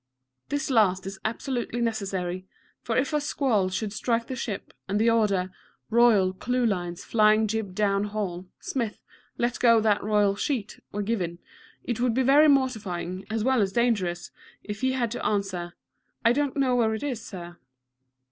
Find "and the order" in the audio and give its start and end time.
4.87-5.51